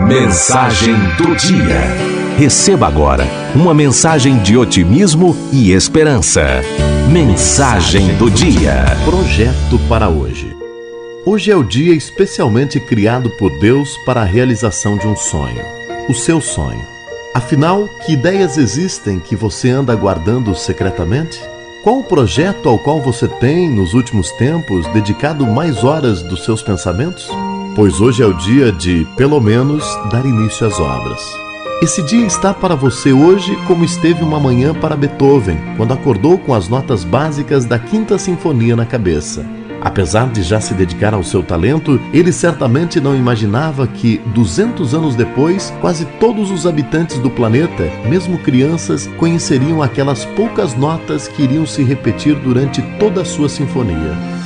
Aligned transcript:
Mensagem 0.00 0.94
do 1.16 1.36
dia. 1.36 1.80
Receba 2.36 2.88
agora 2.88 3.24
uma 3.54 3.72
mensagem 3.72 4.36
de 4.42 4.56
otimismo 4.56 5.36
e 5.52 5.70
esperança. 5.70 6.42
Mensagem 7.08 8.16
do 8.16 8.28
dia. 8.28 8.84
Projeto 9.04 9.78
para 9.88 10.08
hoje. 10.08 10.52
Hoje 11.24 11.52
é 11.52 11.56
o 11.56 11.62
dia 11.62 11.94
especialmente 11.94 12.80
criado 12.80 13.30
por 13.38 13.56
Deus 13.60 13.96
para 14.04 14.22
a 14.22 14.24
realização 14.24 14.98
de 14.98 15.06
um 15.06 15.14
sonho. 15.14 15.64
O 16.08 16.14
seu 16.14 16.40
sonho. 16.40 16.84
Afinal, 17.32 17.88
que 18.04 18.14
ideias 18.14 18.58
existem 18.58 19.20
que 19.20 19.36
você 19.36 19.70
anda 19.70 19.94
guardando 19.94 20.52
secretamente? 20.56 21.40
Qual 21.84 22.00
o 22.00 22.04
projeto 22.04 22.68
ao 22.68 22.78
qual 22.78 23.00
você 23.00 23.28
tem, 23.28 23.70
nos 23.70 23.94
últimos 23.94 24.32
tempos, 24.32 24.84
dedicado 24.88 25.46
mais 25.46 25.84
horas 25.84 26.22
dos 26.22 26.44
seus 26.44 26.60
pensamentos? 26.60 27.30
Pois 27.74 28.00
hoje 28.00 28.22
é 28.22 28.26
o 28.26 28.34
dia 28.34 28.70
de, 28.70 29.06
pelo 29.16 29.40
menos, 29.40 29.84
dar 30.10 30.24
início 30.24 30.66
às 30.66 30.78
obras. 30.78 31.20
Esse 31.82 32.02
dia 32.02 32.24
está 32.26 32.54
para 32.54 32.76
você 32.76 33.12
hoje 33.12 33.56
como 33.66 33.84
esteve 33.84 34.22
uma 34.22 34.38
manhã 34.38 34.72
para 34.74 34.96
Beethoven, 34.96 35.58
quando 35.76 35.92
acordou 35.92 36.38
com 36.38 36.54
as 36.54 36.68
notas 36.68 37.02
básicas 37.02 37.64
da 37.64 37.78
Quinta 37.78 38.18
Sinfonia 38.18 38.76
na 38.76 38.86
cabeça. 38.86 39.44
Apesar 39.80 40.28
de 40.28 40.42
já 40.42 40.60
se 40.60 40.74
dedicar 40.74 41.12
ao 41.12 41.24
seu 41.24 41.42
talento, 41.42 42.00
ele 42.12 42.30
certamente 42.30 43.00
não 43.00 43.16
imaginava 43.16 43.84
que, 43.84 44.18
200 44.26 44.94
anos 44.94 45.16
depois, 45.16 45.74
quase 45.80 46.04
todos 46.20 46.52
os 46.52 46.68
habitantes 46.68 47.18
do 47.18 47.28
planeta, 47.28 47.90
mesmo 48.08 48.38
crianças, 48.38 49.08
conheceriam 49.16 49.82
aquelas 49.82 50.24
poucas 50.24 50.76
notas 50.76 51.26
que 51.26 51.42
iriam 51.42 51.66
se 51.66 51.82
repetir 51.82 52.36
durante 52.36 52.80
toda 53.00 53.22
a 53.22 53.24
sua 53.24 53.48
sinfonia. 53.48 54.41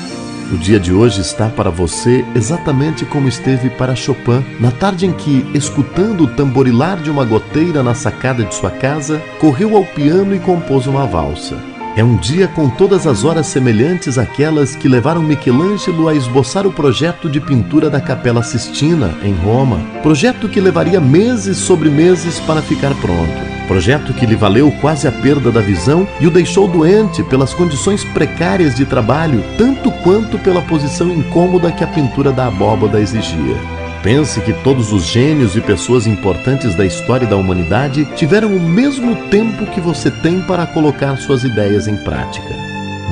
O 0.53 0.57
dia 0.57 0.79
de 0.79 0.93
hoje 0.93 1.21
está 1.21 1.49
para 1.49 1.71
você 1.71 2.25
exatamente 2.35 3.05
como 3.05 3.27
esteve 3.27 3.69
para 3.69 3.97
Chopin 3.97 4.45
na 4.61 4.71
tarde 4.71 5.05
em 5.05 5.13
que, 5.13 5.45
escutando 5.53 6.23
o 6.23 6.27
tamborilar 6.29 7.03
de 7.03 7.11
uma 7.11 7.25
goteira 7.25 7.83
na 7.83 7.95
sacada 7.95 8.45
de 8.45 8.55
sua 8.55 8.71
casa, 8.71 9.21
correu 9.41 9.77
ao 9.77 9.85
piano 9.85 10.37
e 10.37 10.39
compôs 10.39 10.87
uma 10.87 11.05
valsa. 11.05 11.59
É 11.97 12.05
um 12.05 12.17
dia 12.17 12.47
com 12.47 12.69
todas 12.69 13.09
as 13.09 13.25
horas 13.25 13.47
semelhantes 13.49 14.19
àquelas 14.19 14.77
que 14.77 14.87
levaram 14.87 15.23
Michelangelo 15.23 16.09
a 16.09 16.15
esboçar 16.15 16.65
o 16.65 16.73
projeto 16.73 17.29
de 17.29 17.41
pintura 17.41 17.91
da 17.91 18.01
Capela 18.01 18.43
Sistina, 18.43 19.15
em 19.25 19.35
Roma, 19.35 19.81
projeto 20.01 20.49
que 20.49 20.61
levaria 20.61 21.01
meses 21.01 21.57
sobre 21.57 21.89
meses 21.89 22.39
para 22.41 22.63
ficar 22.63 22.95
pronto 22.97 23.56
projeto 23.67 24.13
que 24.15 24.27
lhe 24.27 24.35
valeu 24.35 24.71
quase 24.81 25.07
a 25.07 25.13
perda 25.13 25.53
da 25.53 25.61
visão 25.61 26.07
e 26.21 26.27
o 26.27 26.31
deixou 26.31 26.67
doente 26.67 27.23
pelas 27.25 27.53
condições 27.53 28.05
precárias 28.05 28.75
de 28.75 28.87
trabalho, 28.87 29.43
tanto 29.59 29.91
quanto 30.03 30.39
pela 30.39 30.63
posição 30.63 31.11
incômoda 31.11 31.71
que 31.73 31.85
a 31.85 31.87
pintura 31.87 32.33
da 32.33 32.47
abóbada 32.47 33.01
exigia. 33.01 33.57
Pense 34.03 34.41
que 34.41 34.53
todos 34.53 34.93
os 34.93 35.05
gênios 35.05 35.57
e 35.57 35.61
pessoas 35.61 36.07
importantes 36.07 36.75
da 36.77 36.87
história 36.87 37.27
da 37.27 37.37
humanidade 37.37 38.05
tiveram 38.15 38.55
o 38.55 38.61
mesmo 38.61 39.17
tempo 39.31 39.67
que 39.67 39.81
você 39.81 40.11
tem 40.11 40.41
para 40.43 40.67
colocar 40.67 41.17
suas 41.17 41.43
ideias 41.43 41.89
em 41.89 41.97
prática. 41.97 42.55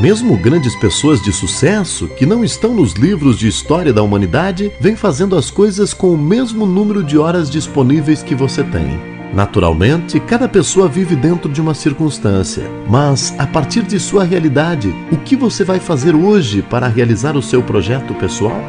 Mesmo 0.00 0.36
grandes 0.36 0.74
pessoas 0.76 1.20
de 1.20 1.32
sucesso, 1.32 2.08
que 2.08 2.26
não 2.26 2.44
estão 2.44 2.74
nos 2.74 2.92
livros 2.94 3.38
de 3.38 3.48
história 3.48 3.92
da 3.92 4.02
humanidade, 4.02 4.70
vêm 4.80 4.94
fazendo 4.96 5.36
as 5.36 5.50
coisas 5.50 5.94
com 5.94 6.12
o 6.12 6.18
mesmo 6.18 6.66
número 6.66 7.02
de 7.02 7.16
horas 7.16 7.48
disponíveis 7.48 8.22
que 8.22 8.34
você 8.34 8.62
tem. 8.62 9.13
Naturalmente, 9.34 10.20
cada 10.20 10.48
pessoa 10.48 10.88
vive 10.88 11.16
dentro 11.16 11.50
de 11.50 11.60
uma 11.60 11.74
circunstância, 11.74 12.70
mas 12.88 13.34
a 13.36 13.44
partir 13.44 13.82
de 13.82 13.98
sua 13.98 14.22
realidade, 14.22 14.94
o 15.10 15.16
que 15.16 15.34
você 15.34 15.64
vai 15.64 15.80
fazer 15.80 16.14
hoje 16.14 16.62
para 16.62 16.86
realizar 16.86 17.36
o 17.36 17.42
seu 17.42 17.60
projeto 17.60 18.14
pessoal? 18.14 18.60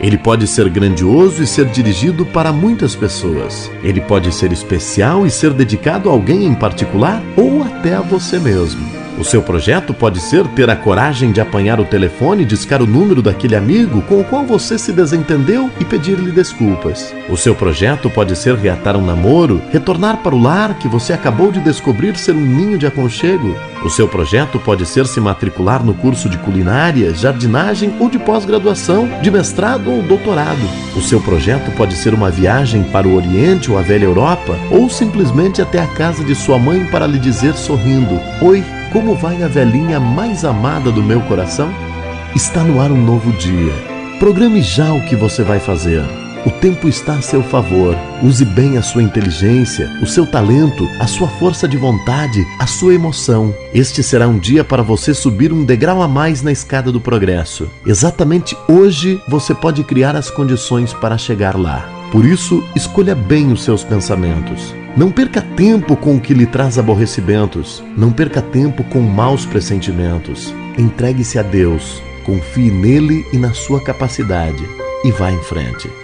Ele 0.00 0.16
pode 0.16 0.46
ser 0.46 0.68
grandioso 0.68 1.42
e 1.42 1.46
ser 1.46 1.66
dirigido 1.66 2.24
para 2.24 2.52
muitas 2.52 2.94
pessoas. 2.94 3.70
Ele 3.82 4.00
pode 4.00 4.32
ser 4.32 4.52
especial 4.52 5.26
e 5.26 5.30
ser 5.30 5.52
dedicado 5.52 6.08
a 6.08 6.12
alguém 6.12 6.44
em 6.44 6.54
particular 6.54 7.20
ou 7.36 7.62
até 7.62 7.94
a 7.94 8.00
você 8.00 8.38
mesmo. 8.38 9.01
O 9.22 9.24
seu 9.24 9.40
projeto 9.40 9.94
pode 9.94 10.18
ser 10.18 10.44
ter 10.48 10.68
a 10.68 10.74
coragem 10.74 11.30
de 11.30 11.40
apanhar 11.40 11.78
o 11.78 11.84
telefone 11.84 12.42
e 12.42 12.44
discar 12.44 12.82
o 12.82 12.88
número 12.88 13.22
daquele 13.22 13.54
amigo 13.54 14.02
com 14.02 14.20
o 14.20 14.24
qual 14.24 14.44
você 14.44 14.76
se 14.76 14.92
desentendeu 14.92 15.70
e 15.78 15.84
pedir-lhe 15.84 16.32
desculpas. 16.32 17.14
O 17.28 17.36
seu 17.36 17.54
projeto 17.54 18.10
pode 18.10 18.34
ser 18.34 18.56
reatar 18.56 18.96
um 18.96 19.06
namoro, 19.06 19.62
retornar 19.70 20.16
para 20.24 20.34
o 20.34 20.42
lar 20.42 20.76
que 20.76 20.88
você 20.88 21.12
acabou 21.12 21.52
de 21.52 21.60
descobrir 21.60 22.16
ser 22.16 22.34
um 22.34 22.40
ninho 22.40 22.76
de 22.76 22.84
aconchego. 22.84 23.56
O 23.84 23.88
seu 23.88 24.08
projeto 24.08 24.58
pode 24.58 24.84
ser 24.86 25.06
se 25.06 25.20
matricular 25.20 25.84
no 25.84 25.94
curso 25.94 26.28
de 26.28 26.36
culinária, 26.38 27.14
jardinagem 27.14 27.94
ou 28.00 28.10
de 28.10 28.18
pós-graduação, 28.18 29.08
de 29.22 29.30
mestrado 29.30 29.88
ou 29.88 30.02
doutorado. 30.02 30.68
O 30.96 31.00
seu 31.00 31.20
projeto 31.20 31.70
pode 31.76 31.94
ser 31.94 32.12
uma 32.12 32.28
viagem 32.28 32.82
para 32.82 33.06
o 33.06 33.14
Oriente 33.14 33.70
ou 33.70 33.78
a 33.78 33.82
velha 33.82 34.04
Europa, 34.04 34.58
ou 34.68 34.90
simplesmente 34.90 35.62
até 35.62 35.80
a 35.80 35.86
casa 35.86 36.24
de 36.24 36.34
sua 36.34 36.58
mãe 36.58 36.84
para 36.86 37.06
lhe 37.06 37.20
dizer 37.20 37.54
sorrindo: 37.54 38.20
Oi, 38.40 38.64
como 38.92 39.14
vai 39.14 39.42
a 39.42 39.48
velhinha 39.48 39.98
mais 39.98 40.44
amada 40.44 40.92
do 40.92 41.02
meu 41.02 41.22
coração? 41.22 41.72
Está 42.36 42.62
no 42.62 42.80
ar 42.80 42.92
um 42.92 43.02
novo 43.02 43.32
dia. 43.32 43.72
Programe 44.18 44.60
já 44.60 44.92
o 44.92 45.04
que 45.06 45.16
você 45.16 45.42
vai 45.42 45.58
fazer. 45.58 46.02
O 46.44 46.50
tempo 46.50 46.88
está 46.88 47.14
a 47.14 47.22
seu 47.22 47.42
favor. 47.42 47.96
Use 48.22 48.44
bem 48.44 48.76
a 48.76 48.82
sua 48.82 49.02
inteligência, 49.02 49.88
o 50.02 50.06
seu 50.06 50.26
talento, 50.26 50.86
a 51.00 51.06
sua 51.06 51.26
força 51.26 51.66
de 51.66 51.76
vontade, 51.76 52.44
a 52.58 52.66
sua 52.66 52.94
emoção. 52.94 53.54
Este 53.72 54.02
será 54.02 54.28
um 54.28 54.38
dia 54.38 54.62
para 54.62 54.82
você 54.82 55.14
subir 55.14 55.52
um 55.52 55.64
degrau 55.64 56.02
a 56.02 56.08
mais 56.08 56.42
na 56.42 56.52
escada 56.52 56.92
do 56.92 57.00
progresso. 57.00 57.70
Exatamente 57.86 58.56
hoje 58.68 59.22
você 59.26 59.54
pode 59.54 59.82
criar 59.84 60.16
as 60.16 60.30
condições 60.30 60.92
para 60.92 61.16
chegar 61.16 61.56
lá. 61.56 61.88
Por 62.10 62.26
isso, 62.26 62.62
escolha 62.76 63.14
bem 63.14 63.52
os 63.52 63.62
seus 63.64 63.82
pensamentos. 63.82 64.81
Não 64.94 65.10
perca 65.10 65.40
tempo 65.40 65.96
com 65.96 66.16
o 66.16 66.20
que 66.20 66.34
lhe 66.34 66.44
traz 66.44 66.78
aborrecimentos. 66.78 67.82
Não 67.96 68.12
perca 68.12 68.42
tempo 68.42 68.84
com 68.84 69.00
maus 69.00 69.46
pressentimentos. 69.46 70.54
Entregue-se 70.76 71.38
a 71.38 71.42
Deus, 71.42 72.02
confie 72.24 72.70
nele 72.70 73.24
e 73.32 73.38
na 73.38 73.54
sua 73.54 73.82
capacidade 73.82 74.62
e 75.02 75.10
vá 75.10 75.32
em 75.32 75.42
frente. 75.42 76.01